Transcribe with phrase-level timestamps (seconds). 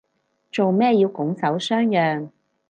[0.51, 2.31] 做咩要拱手相讓